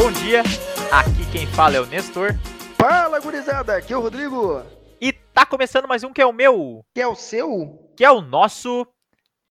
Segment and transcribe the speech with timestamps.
[0.00, 0.42] bom dia.
[0.90, 2.30] Aqui quem fala é o Nestor.
[2.78, 4.62] Fala, gurizada, aqui é o Rodrigo.
[4.98, 7.92] E tá começando mais um que é o meu, Que é o seu?
[7.94, 8.86] que é o nosso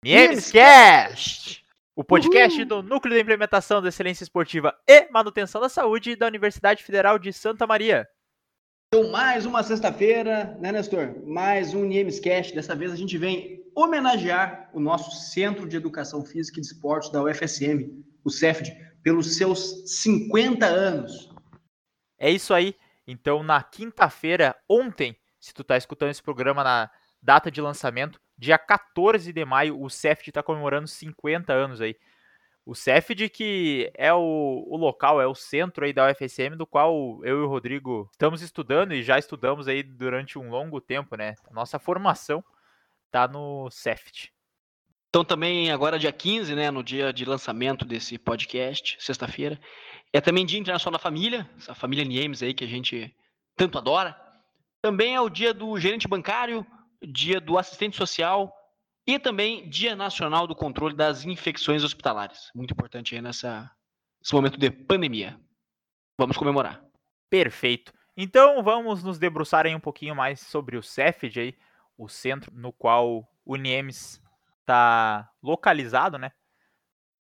[0.03, 6.27] Niemescast, o podcast do Núcleo de Implementação da Excelência Esportiva e Manutenção da Saúde da
[6.27, 8.07] Universidade Federal de Santa Maria.
[8.93, 11.15] Então, mais uma sexta-feira, né, Nestor?
[11.25, 12.53] Mais um Niemescast.
[12.53, 17.09] Dessa vez a gente vem homenagear o nosso Centro de Educação Física e de Esportes
[17.09, 17.89] da UFSM,
[18.23, 21.29] o CEFD, pelos seus 50 anos.
[22.17, 22.75] É isso aí.
[23.05, 26.89] Então, na quinta-feira, ontem, se tu tá escutando esse programa na
[27.21, 31.95] data de lançamento, dia 14 de maio, o CEFD está comemorando 50 anos aí.
[32.65, 37.23] O CEFD que é o, o local, é o centro aí da UFSM, do qual
[37.23, 41.35] eu e o Rodrigo estamos estudando e já estudamos aí durante um longo tempo, né?
[41.51, 42.43] Nossa formação
[43.11, 44.34] tá no CEFD.
[45.15, 49.57] Então também agora dia 15, né, no dia de lançamento desse podcast, sexta-feira,
[50.11, 53.15] é também Dia Internacional da Família, essa família Niemes aí que a gente
[53.55, 54.13] tanto adora.
[54.81, 56.67] Também é o dia do gerente bancário,
[57.01, 58.53] dia do assistente social
[59.07, 62.51] e também Dia Nacional do Controle das Infecções Hospitalares.
[62.53, 63.71] Muito importante aí nessa,
[64.19, 65.39] nesse momento de pandemia.
[66.19, 66.83] Vamos comemorar.
[67.29, 67.93] Perfeito.
[68.17, 71.55] Então vamos nos debruçar aí um pouquinho mais sobre o CEFD
[71.97, 74.21] o centro no qual o NIEMS
[74.65, 76.31] está localizado, né?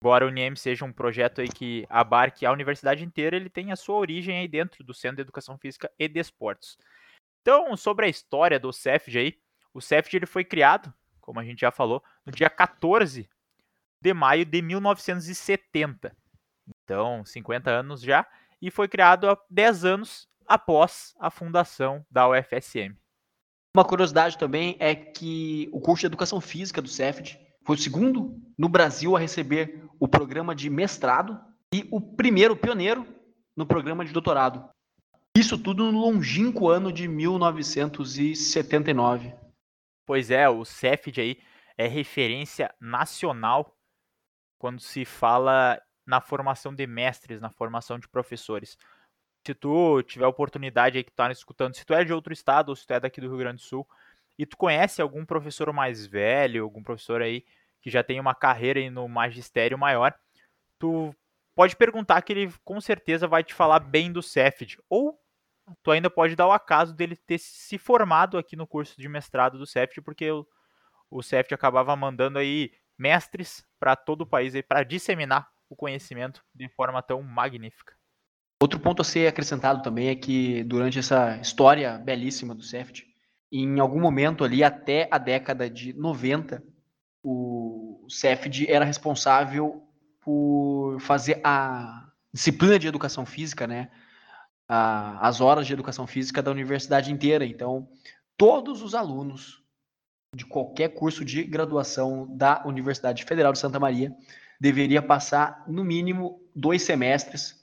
[0.00, 3.77] Embora o NIEMS seja um projeto aí que abarque a universidade inteira, ele tem a
[3.77, 6.77] sua origem aí dentro do Centro de Educação Física e Desportos.
[7.41, 9.39] Então, sobre a história do CEFD aí,
[9.73, 13.28] o CEFD ele foi criado, como a gente já falou, no dia 14
[14.01, 16.14] de maio de 1970.
[16.83, 18.27] Então, 50 anos já,
[18.61, 22.95] e foi criado há 10 anos após a fundação da UFSM.
[23.77, 28.41] Uma curiosidade também é que o curso de Educação Física do CEFD foi o segundo
[28.56, 31.41] no Brasil a receber o programa de mestrado
[31.75, 33.05] e o primeiro pioneiro
[33.56, 34.70] no programa de doutorado.
[35.36, 39.35] Isso tudo no longínquo ano de 1979.
[40.06, 41.36] Pois é, o CEFD aí
[41.77, 43.77] é referência nacional
[44.56, 48.79] quando se fala na formação de mestres, na formação de professores.
[49.46, 52.77] Se tu tiver oportunidade aí que tá escutando, se tu é de outro estado ou
[52.77, 53.86] se tu é daqui do Rio Grande do Sul
[54.38, 57.44] e tu conhece algum professor mais velho, algum professor aí
[57.80, 60.14] que já tem uma carreira aí no magistério maior,
[60.78, 61.14] tu
[61.55, 64.78] pode perguntar que ele com certeza vai te falar bem do CEFD.
[64.88, 65.20] Ou
[65.82, 69.58] tu ainda pode dar o acaso dele ter se formado aqui no curso de mestrado
[69.58, 70.46] do CEFD, porque o,
[71.11, 76.42] o CEFD acabava mandando aí mestres para todo o país aí para disseminar o conhecimento
[76.55, 77.94] de forma tão magnífica.
[78.64, 83.07] Outro ponto a ser acrescentado também é que durante essa história belíssima do CEFT,
[83.52, 86.64] em algum momento ali até a década de 90,
[87.23, 89.86] o CEFD era responsável
[90.19, 93.91] por fazer a disciplina de educação física, né?
[94.67, 97.45] A, as horas de educação física da universidade inteira.
[97.45, 97.86] Então,
[98.35, 99.63] todos os alunos
[100.35, 104.11] de qualquer curso de graduação da Universidade Federal de Santa Maria
[104.58, 107.63] deveria passar no mínimo dois semestres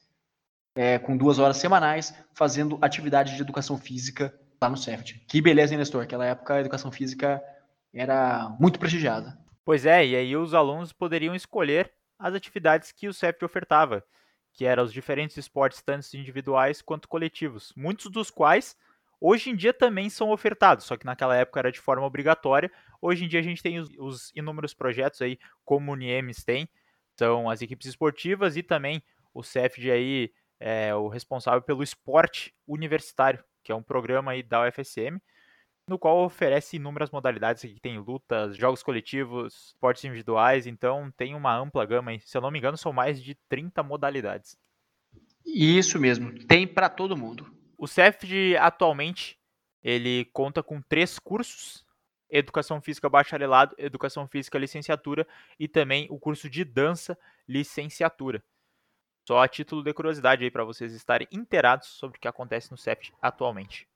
[0.75, 5.23] é, com duas horas semanais, fazendo atividade de educação física lá no CEFT.
[5.27, 6.03] Que beleza, hein, Nestor?
[6.03, 7.41] Aquela época a educação física
[7.93, 9.37] era muito prestigiada.
[9.65, 14.03] Pois é, e aí os alunos poderiam escolher as atividades que o CEFT ofertava,
[14.53, 18.75] que eram os diferentes esportes, tanto individuais quanto coletivos, muitos dos quais
[19.19, 22.71] hoje em dia também são ofertados, só que naquela época era de forma obrigatória.
[22.99, 26.67] Hoje em dia a gente tem os, os inúmeros projetos aí, como o NIEMS tem,
[27.17, 30.31] são as equipes esportivas e também o CEFD aí
[30.61, 35.19] é o responsável pelo esporte universitário, que é um programa aí da UFSM,
[35.87, 41.57] no qual oferece inúmeras modalidades, aqui tem lutas, jogos coletivos, esportes individuais, então tem uma
[41.57, 44.55] ampla gama, se eu não me engano são mais de 30 modalidades.
[45.43, 47.51] Isso mesmo, tem para todo mundo.
[47.75, 49.39] O CEFD atualmente
[49.83, 51.83] ele conta com três cursos:
[52.29, 55.27] Educação Física Bacharelado, Educação Física Licenciatura
[55.59, 57.17] e também o curso de Dança
[57.47, 58.43] Licenciatura.
[59.27, 62.77] Só a título de curiosidade aí para vocês estarem inteirados sobre o que acontece no
[62.77, 63.87] CEFT atualmente.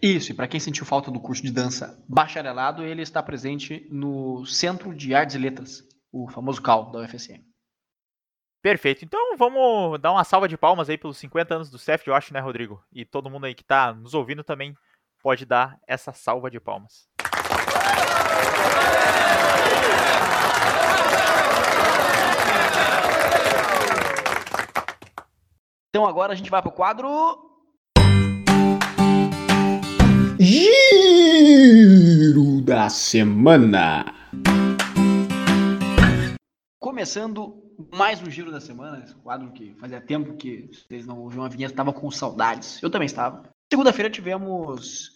[0.00, 4.46] Isso, e para quem sentiu falta do curso de dança bacharelado, ele está presente no
[4.46, 5.82] Centro de Artes e Letras,
[6.12, 7.44] o famoso CAL da UFSM.
[8.62, 9.04] Perfeito.
[9.04, 12.32] Então vamos dar uma salva de palmas aí pelos 50 anos do CEFT, eu acho,
[12.32, 12.82] né, Rodrigo?
[12.92, 14.76] E todo mundo aí que está nos ouvindo também
[15.22, 17.08] pode dar essa salva de palmas.
[26.00, 27.06] Então agora a gente vai pro quadro.
[30.38, 31.82] Giro
[32.62, 34.06] da semana.
[36.78, 37.62] Começando
[37.94, 41.50] mais um giro da semana, esse quadro que fazia tempo que vocês não ouviam a
[41.50, 42.82] vinheta, estava com saudades.
[42.82, 43.42] Eu também estava.
[43.70, 45.10] Segunda-feira tivemos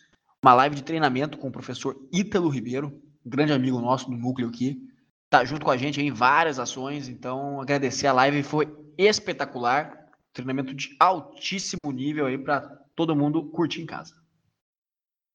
[0.44, 4.50] uma live de treinamento com o professor Ítalo Ribeiro, um grande amigo nosso do núcleo
[4.50, 4.86] aqui.
[5.30, 10.03] Tá junto com a gente em várias ações, então agradecer a live, foi espetacular.
[10.34, 12.60] Treinamento de altíssimo nível aí para
[12.94, 14.14] todo mundo curtir em casa.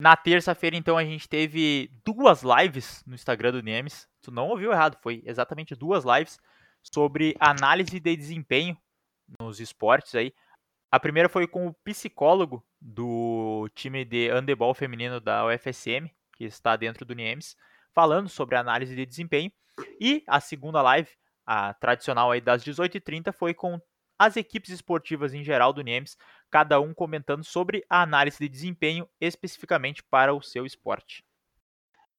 [0.02, 4.08] Na terça-feira, então, a gente teve duas lives no Instagram do Nemes.
[4.22, 6.40] Tu não ouviu errado, foi exatamente duas lives
[6.82, 8.78] sobre análise de desempenho
[9.40, 10.34] nos esportes aí.
[10.92, 16.76] A primeira foi com o psicólogo do time de handebol feminino da UFSM, que está
[16.76, 17.56] dentro do Niemes,
[17.94, 19.52] falando sobre análise de desempenho.
[20.00, 21.10] E a segunda live,
[21.46, 23.80] a tradicional aí das 18h30, foi com
[24.20, 26.18] as equipes esportivas em geral do Niemes,
[26.52, 31.24] cada um comentando sobre a análise de desempenho especificamente para o seu esporte.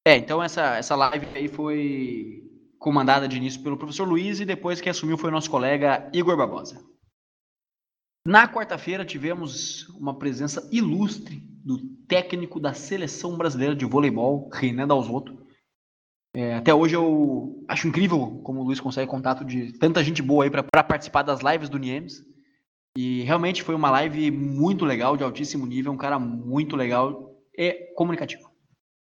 [0.06, 2.43] É, então essa, essa live aí foi
[2.79, 6.37] comandada de início pelo professor Luiz e depois que assumiu foi o nosso colega Igor
[6.38, 6.82] Barbosa.
[8.26, 15.40] Na quarta-feira tivemos uma presença ilustre do técnico da seleção brasileira de voleibol, Renan Dalzotto.
[16.32, 20.44] É, até hoje eu acho incrível como o Luiz consegue contato de tanta gente boa
[20.44, 22.25] aí para participar das lives do Niemes.
[22.97, 27.93] E realmente foi uma live muito legal, de altíssimo nível, um cara muito legal e
[27.94, 28.50] comunicativo.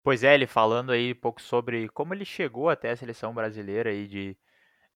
[0.04, 3.90] Pois é, ele falando aí um pouco sobre como ele chegou até a seleção brasileira
[3.90, 4.38] aí de,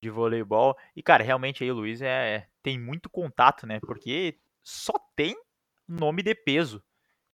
[0.02, 0.76] de voleibol.
[0.96, 3.80] E, cara, realmente aí o Luiz é, tem muito contato, né?
[3.80, 5.36] Porque só tem
[5.88, 6.84] nome de peso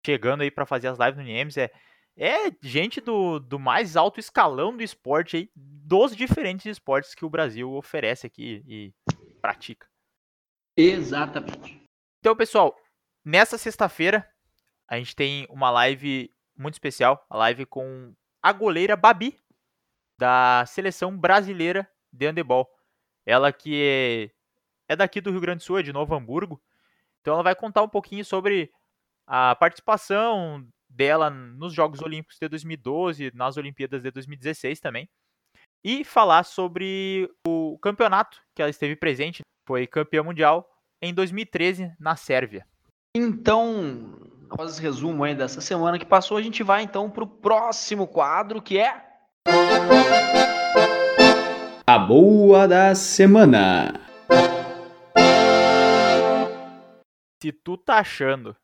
[0.04, 1.56] chegando aí para fazer as lives no Niemes.
[1.56, 1.70] É,
[2.16, 7.30] é gente do, do mais alto escalão do esporte aí, dos diferentes esportes que o
[7.30, 8.94] Brasil oferece aqui e
[9.40, 9.86] pratica.
[10.76, 11.82] Exatamente.
[12.18, 12.76] Então, pessoal,
[13.24, 14.28] nessa sexta-feira
[14.88, 18.12] a gente tem uma live muito especial, a live com
[18.42, 19.38] a goleira Babi
[20.18, 22.68] da seleção brasileira de handebol.
[23.24, 24.30] Ela que
[24.88, 26.60] é, é daqui do Rio Grande do Sul, é de Novo Hamburgo.
[27.20, 28.72] Então ela vai contar um pouquinho sobre
[29.26, 35.08] a participação dela nos Jogos Olímpicos de 2012, nas Olimpíadas de 2016 também.
[35.84, 40.68] E falar sobre o campeonato que ela esteve presente, foi campeã mundial
[41.00, 42.66] em 2013 na Sérvia.
[43.16, 44.18] Então,
[44.50, 48.06] após esse resumo aí dessa semana que passou, a gente vai então para o próximo
[48.06, 49.08] quadro que é.
[51.86, 54.00] A Boa da Semana.
[57.42, 58.54] Se tu tá achando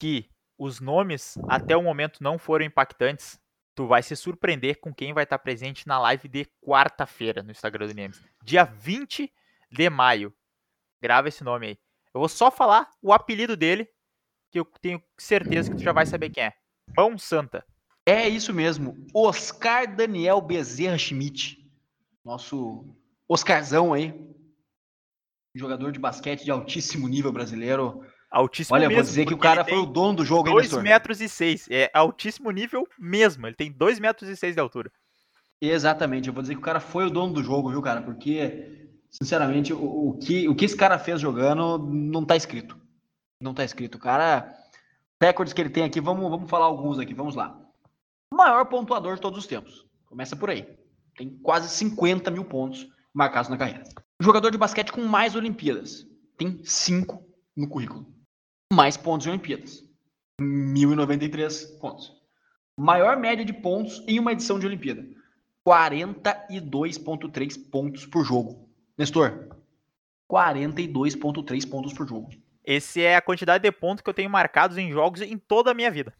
[0.00, 3.40] que os nomes até o momento não foram impactantes,
[3.74, 7.86] tu vai se surpreender com quem vai estar presente na live de quarta-feira no Instagram
[7.86, 8.22] do Nemes.
[8.44, 9.32] Dia 20
[9.72, 10.34] de maio.
[11.00, 11.78] Grava esse nome aí.
[12.12, 13.88] Eu vou só falar o apelido dele,
[14.50, 16.52] que eu tenho certeza que tu já vai saber quem é.
[16.94, 17.64] Mão Santa.
[18.04, 19.06] É isso mesmo.
[19.14, 21.66] Oscar Daniel Bezerra Schmidt.
[22.22, 22.84] Nosso
[23.26, 24.12] Oscarzão aí.
[25.54, 28.04] Jogador de basquete de altíssimo nível brasileiro.
[28.30, 30.66] Altíssimo Olha, mesmo, vou dizer que o cara foi o dono do jogo, hein, 2
[30.66, 30.82] Nestor?
[30.82, 31.66] metros e 6.
[31.68, 33.46] É altíssimo nível mesmo.
[33.46, 34.92] Ele tem 2 metros e 6 de altura.
[35.60, 38.00] Exatamente, eu vou dizer que o cara foi o dono do jogo, viu, cara?
[38.00, 42.78] Porque, sinceramente, o, o que, o que esse cara fez jogando não tá escrito.
[43.42, 43.96] Não tá escrito.
[43.96, 44.54] O cara,
[45.20, 47.60] recordes que ele tem aqui, vamos, vamos falar alguns aqui, vamos lá.
[48.32, 49.84] O maior pontuador de todos os tempos.
[50.06, 50.66] Começa por aí.
[51.16, 53.84] Tem quase 50 mil pontos marcados na carreira.
[54.20, 56.06] Jogador de basquete com mais Olimpíadas.
[56.38, 57.22] Tem 5
[57.56, 58.19] no currículo.
[58.72, 59.84] Mais pontos em Olimpíadas.
[60.40, 62.16] 1.093 pontos.
[62.78, 65.04] Maior média de pontos em uma edição de Olimpíada.
[65.66, 68.68] 42,3 pontos por jogo.
[68.96, 69.48] Nestor,
[70.30, 72.30] 42,3 pontos por jogo.
[72.64, 75.74] Esse é a quantidade de pontos que eu tenho marcados em jogos em toda a
[75.74, 76.14] minha vida.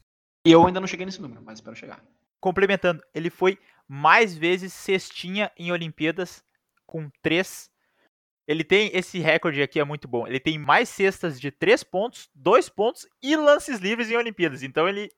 [0.45, 2.05] Eu ainda não cheguei nesse número, mas espero chegar.
[2.41, 6.43] Complementando, ele foi mais vezes cestinha em Olimpíadas
[6.87, 7.70] com 3.
[8.51, 10.27] Ele tem esse recorde aqui é muito bom.
[10.27, 14.65] Ele tem mais cestas de 3 pontos, 2 pontos e lances livres em Olimpíadas.
[14.65, 15.09] Então ele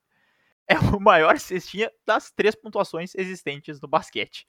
[0.68, 4.46] é o maior cestinha das três pontuações existentes no basquete.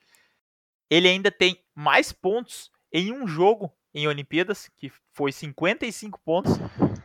[0.90, 6.52] Ele ainda tem mais pontos em um jogo em Olimpíadas, que foi 55 pontos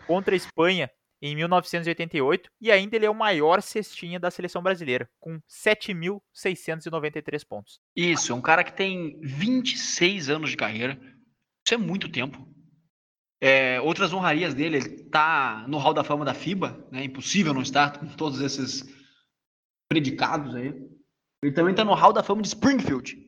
[0.04, 0.90] contra a Espanha
[1.22, 7.80] em 1988, e ainda ele é o maior cestinha da seleção brasileira, com 7.693 pontos.
[7.94, 10.98] Isso, é um cara que tem 26 anos de carreira.
[11.68, 12.48] Isso é muito tempo.
[13.42, 17.04] É, outras honrarias dele, ele tá no Hall da Fama da FIBA, né?
[17.04, 18.88] Impossível não estar com todos esses
[19.86, 20.68] predicados aí.
[21.42, 23.22] Ele também tá no Hall da Fama de Springfield.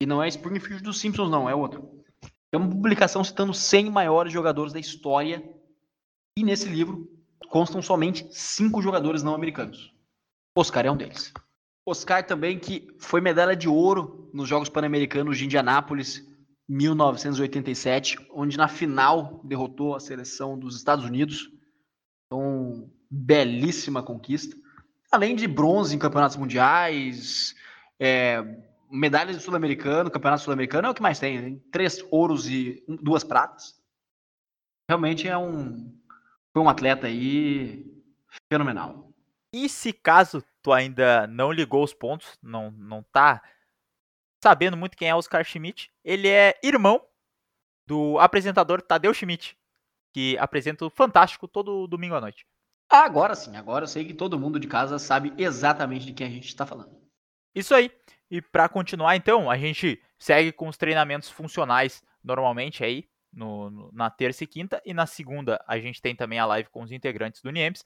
[0.00, 2.04] E não é Springfield dos Simpsons, não, é outro.
[2.52, 5.42] É uma publicação citando 100 maiores jogadores da história.
[6.38, 7.10] E nesse livro
[7.48, 9.92] constam somente cinco jogadores não americanos.
[10.56, 11.32] Oscar é um deles.
[11.84, 16.35] Oscar também que foi medalha de ouro nos Jogos Pan-Americanos de Indianápolis
[16.68, 21.50] 1987, onde na final derrotou a seleção dos Estados Unidos.
[22.26, 24.56] Então, belíssima conquista.
[25.10, 27.54] Além de bronze em campeonatos mundiais,
[28.00, 28.42] é,
[28.90, 33.22] medalhas do Sul-Americano, campeonato Sul-Americano é o que mais tem, tem, três ouros e duas
[33.22, 33.80] pratas.
[34.88, 35.92] Realmente é um
[36.52, 37.84] foi um atleta aí
[38.50, 39.12] fenomenal.
[39.52, 43.42] E se caso tu ainda não ligou os pontos, não não tá
[44.42, 47.02] sabendo muito quem é Oscar Schmidt, ele é irmão
[47.86, 49.56] do apresentador Tadeu Schmidt,
[50.12, 52.46] que apresenta o Fantástico todo domingo à noite.
[52.88, 56.30] Agora sim, agora eu sei que todo mundo de casa sabe exatamente de quem a
[56.30, 56.96] gente está falando.
[57.54, 57.90] Isso aí.
[58.30, 63.90] E para continuar, então, a gente segue com os treinamentos funcionais normalmente aí, no, no,
[63.92, 64.82] na terça e quinta.
[64.84, 67.84] E na segunda, a gente tem também a live com os integrantes do NIEMS.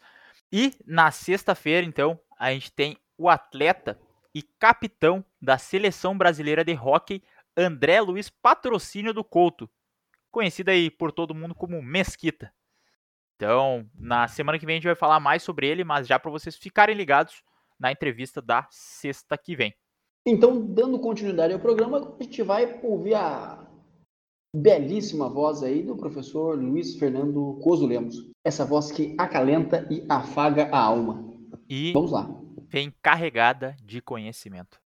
[0.52, 4.00] E na sexta-feira, então, a gente tem o atleta
[4.34, 7.22] e capitão da seleção brasileira de hóquei,
[7.56, 9.68] André Luiz Patrocínio do Couto,
[10.30, 12.52] conhecido aí por todo mundo como Mesquita.
[13.36, 16.30] Então, na semana que vem a gente vai falar mais sobre ele, mas já para
[16.30, 17.42] vocês ficarem ligados
[17.78, 19.74] na entrevista da sexta que vem.
[20.26, 23.66] Então, dando continuidade ao programa, a gente vai ouvir a
[24.54, 28.30] belíssima voz aí do professor Luiz Fernando Coso Lemos.
[28.44, 31.24] Essa voz que acalenta e afaga a alma.
[31.68, 32.28] E Vamos lá.
[32.70, 34.80] Vem carregada de conhecimento.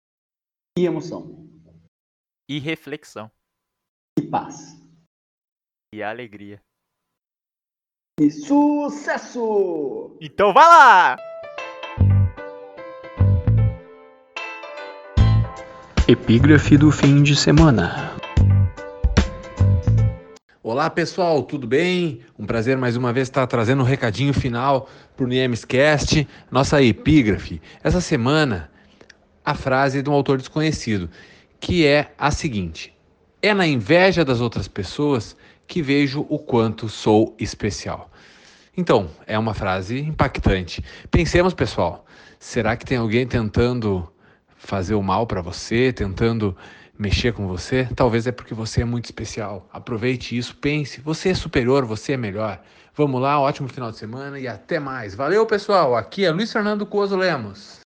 [0.78, 1.46] E emoção.
[2.48, 3.30] E reflexão.
[4.18, 4.80] E paz.
[5.94, 6.60] E alegria.
[8.18, 10.16] E sucesso!
[10.20, 11.16] Então vai lá!
[16.08, 18.16] Epígrafe do fim de semana.
[20.66, 22.20] Olá pessoal, tudo bem?
[22.38, 27.60] Um prazer mais uma vez estar trazendo um recadinho final para o Niemescast, nossa epígrafe.
[27.82, 28.70] Essa semana,
[29.44, 31.10] a frase de um autor desconhecido,
[31.60, 32.96] que é a seguinte:
[33.42, 38.10] É na inveja das outras pessoas que vejo o quanto sou especial.
[38.74, 40.82] Então, é uma frase impactante.
[41.10, 42.06] Pensemos, pessoal,
[42.38, 44.10] será que tem alguém tentando
[44.56, 46.56] fazer o mal para você, tentando
[46.98, 47.88] mexer com você?
[47.94, 49.68] Talvez é porque você é muito especial.
[49.72, 52.62] Aproveite isso, pense, você é superior, você é melhor.
[52.94, 55.14] Vamos lá, ótimo final de semana e até mais.
[55.14, 55.96] Valeu, pessoal.
[55.96, 57.80] Aqui é Luiz Fernando Coso Lemos.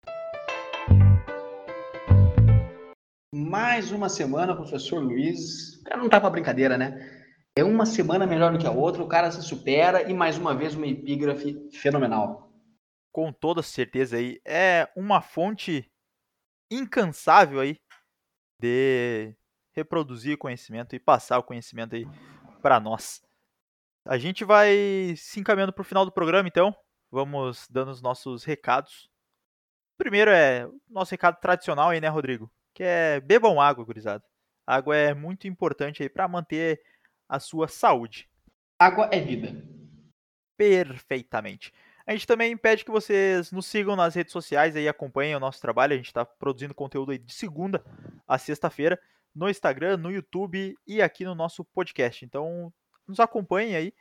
[3.35, 5.81] Mais uma semana, professor Luiz.
[5.81, 7.15] O cara não tá pra brincadeira, né?
[7.57, 10.55] É uma semana melhor do que a outra, o cara se supera e mais uma
[10.55, 12.53] vez uma epígrafe fenomenal.
[13.12, 15.91] Com toda certeza aí, é uma fonte
[16.71, 17.77] incansável aí
[18.61, 19.35] de
[19.73, 22.07] reproduzir conhecimento e passar o conhecimento aí
[22.61, 23.23] para nós.
[24.05, 26.75] A gente vai se encaminhando para o final do programa, então.
[27.11, 29.09] Vamos dando os nossos recados.
[29.97, 32.50] Primeiro é o nosso recado tradicional aí, né, Rodrigo?
[32.75, 34.25] Que é bebam água, gurizada.
[34.67, 36.83] Água é muito importante aí para manter
[37.29, 38.29] a sua saúde.
[38.79, 39.49] Água é vida.
[40.57, 41.73] Perfeitamente.
[42.09, 45.61] A gente também pede que vocês nos sigam nas redes sociais e acompanhem o nosso
[45.61, 45.93] trabalho.
[45.93, 47.85] A gente está produzindo conteúdo aí de segunda
[48.27, 48.99] a sexta-feira
[49.35, 52.25] no Instagram, no YouTube e aqui no nosso podcast.
[52.25, 52.73] Então,
[53.07, 53.95] nos acompanhem aí,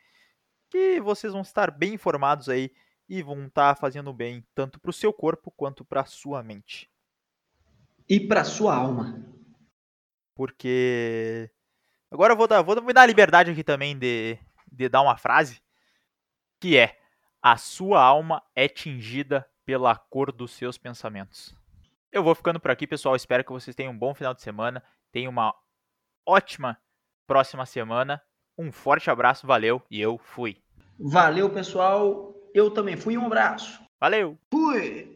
[0.70, 2.72] que vocês vão estar bem informados aí
[3.06, 6.90] e vão estar fazendo bem tanto para o seu corpo quanto para a sua mente.
[8.08, 9.22] E para sua alma.
[10.34, 11.50] Porque
[12.10, 14.38] agora eu vou dar, vou me dar a liberdade aqui também de,
[14.72, 15.60] de dar uma frase
[16.58, 16.98] que é
[17.50, 21.54] a sua alma é tingida pela cor dos seus pensamentos.
[22.12, 23.16] Eu vou ficando por aqui, pessoal.
[23.16, 24.82] Espero que vocês tenham um bom final de semana.
[25.10, 25.54] Tenham uma
[26.26, 26.78] ótima
[27.26, 28.20] próxima semana.
[28.58, 30.58] Um forte abraço, valeu e eu fui.
[30.98, 32.34] Valeu, pessoal.
[32.52, 33.16] Eu também fui.
[33.16, 33.82] Um abraço.
[33.98, 34.36] Valeu!
[34.50, 35.07] Fui!